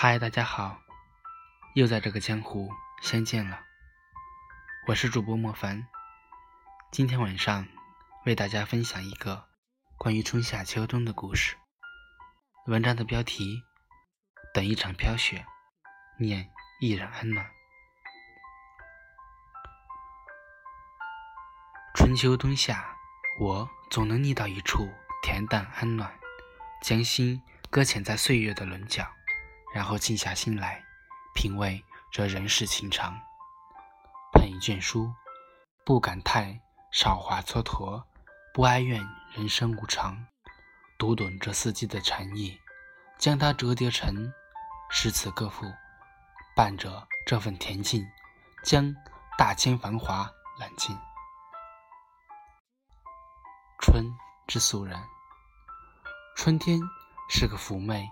[0.00, 0.80] 嗨，大家好，
[1.74, 2.70] 又在这个江湖
[3.02, 3.64] 相见了。
[4.86, 5.88] 我是主播莫凡，
[6.92, 7.66] 今天晚上
[8.24, 9.48] 为大家分享一个
[9.96, 11.56] 关于春夏秋冬的故事。
[12.68, 13.64] 文章的标题：
[14.54, 15.44] 等一场飘雪，
[16.20, 16.48] 念
[16.80, 17.44] 一人安暖。
[21.96, 22.96] 春秋冬夏，
[23.40, 24.88] 我总能觅到一处
[25.24, 26.16] 恬淡安暖，
[26.84, 29.04] 将心搁浅在岁月的棱角，
[29.78, 30.84] 然后静下心来
[31.36, 33.16] 品味这人世情长。
[34.32, 35.14] 捧一卷书，
[35.84, 36.58] 不感叹
[36.90, 38.02] 韶华蹉跎，
[38.52, 39.00] 不哀怨
[39.36, 40.26] 人生无常，
[40.98, 42.58] 读懂这四季的禅意，
[43.18, 44.32] 将它折叠成
[44.90, 45.64] 诗词歌赋，
[46.56, 48.04] 伴着这份恬静，
[48.64, 48.92] 将
[49.38, 50.98] 大千繁华揽尽。
[53.80, 54.04] 春
[54.48, 55.00] 之素人，
[56.34, 56.80] 春天
[57.30, 58.10] 是个妩媚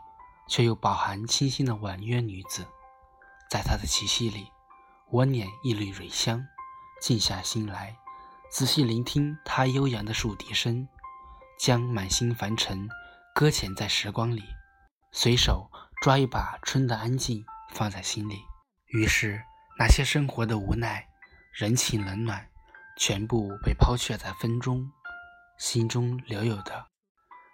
[0.49, 2.67] 却又饱含清新的婉约女子，
[3.51, 4.51] 在她的气息里，
[5.11, 6.47] 我捻一缕蕊香，
[7.01, 7.97] 静下心来，
[8.51, 10.89] 仔细聆听她悠扬的竖笛声，
[11.59, 12.89] 将满心凡尘
[13.35, 14.43] 搁浅在时光里，
[15.13, 15.71] 随手
[16.03, 18.41] 抓一把春的安静放在心里，
[18.87, 19.43] 于是
[19.79, 21.07] 那些生活的无奈、
[21.53, 22.49] 人情冷暖，
[22.99, 24.91] 全部被抛却在风中。
[25.59, 26.87] 心中留有的，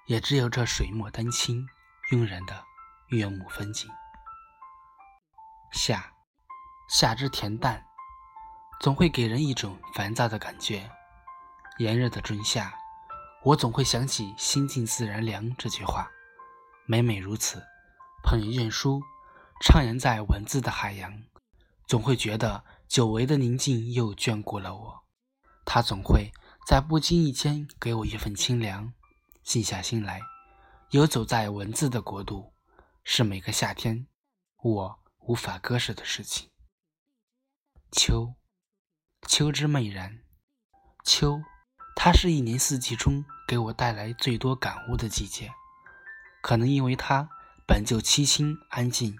[0.08, 1.64] 也只有这水墨丹青
[2.10, 2.64] 晕人的
[3.12, 3.90] 悦目风景。
[5.70, 6.12] 夏，
[6.88, 7.84] 夏之恬淡，
[8.80, 10.90] 总会给人一种烦躁的感觉。
[11.78, 12.74] 炎热的仲夏，
[13.44, 16.10] 我总会想起“心静自然凉”这句话。
[16.86, 17.62] 每每如此，
[18.24, 19.02] 捧一卷书，
[19.62, 21.22] 徜徉在文字的海洋，
[21.86, 25.04] 总会觉得久违的宁静又眷顾了我。
[25.64, 26.32] 它总会。
[26.64, 28.92] 在不经意间给我一份清凉，
[29.42, 30.20] 静下心来，
[30.90, 32.51] 游走在文字的国度，
[33.04, 34.06] 是每个夏天
[34.56, 36.50] 我无法割舍的事情。
[37.90, 38.34] 秋，
[39.28, 40.20] 秋之媚然，
[41.04, 41.42] 秋，
[41.94, 45.52] 它是一年四季中给我带来最多感悟的季节，
[46.42, 47.28] 可能因为它
[47.66, 49.18] 本就凄清安静，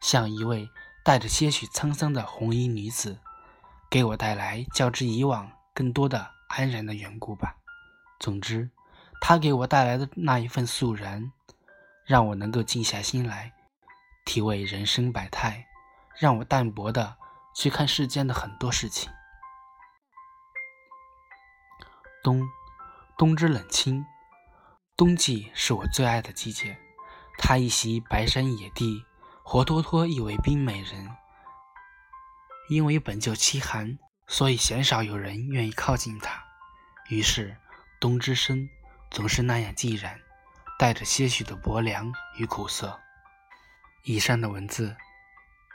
[0.00, 0.68] 像一位
[1.04, 3.18] 带着些许沧桑的红衣女子，
[3.90, 6.36] 给我带来较之以往更多的。
[6.48, 7.56] 安然的缘故吧。
[8.20, 8.70] 总之，
[9.20, 11.32] 它给我带来的那一份肃然，
[12.06, 13.52] 让我能够静下心来，
[14.24, 15.66] 体味人生百态，
[16.16, 17.16] 让我淡泊的
[17.54, 19.10] 去看世间的很多事情。
[22.22, 22.48] 冬，
[23.18, 24.04] 冬之冷清。
[24.96, 26.78] 冬季是我最爱的季节，
[27.38, 29.04] 它一袭白山野地，
[29.42, 31.10] 活脱脱一位冰美人。
[32.68, 33.98] 因为本就凄寒。
[34.28, 36.42] 所以鲜少有人愿意靠近它，
[37.08, 37.56] 于是
[38.00, 38.68] 冬之声
[39.08, 40.20] 总是那样寂然，
[40.78, 43.00] 带着些许的薄凉与苦涩。
[44.04, 44.96] 以上的文字，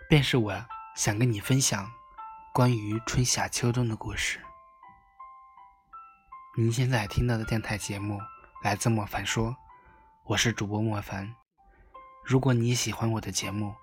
[0.07, 1.91] 便是我想跟你分享
[2.53, 4.39] 关于春夏秋冬的故事。
[6.57, 8.19] 您现在听到的电台节目
[8.63, 9.55] 来自莫凡说，
[10.25, 11.33] 我是主播莫凡。
[12.23, 13.75] 如果你喜欢我的节目，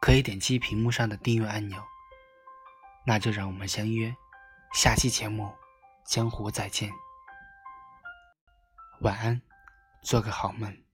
[0.00, 1.82] 可以点击屏幕上的订阅按钮。
[3.06, 4.14] 那就让我们相约
[4.74, 5.54] 下期节目，
[6.04, 6.90] 江湖再见。
[9.00, 9.40] 晚安，
[10.06, 10.85] 做个好梦。